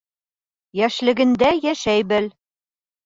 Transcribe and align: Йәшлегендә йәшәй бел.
Йәшлегендә 0.79 1.51
йәшәй 1.69 2.09
бел. 2.13 2.31